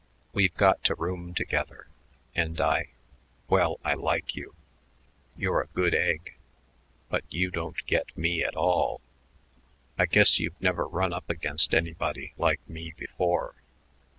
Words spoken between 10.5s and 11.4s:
never run up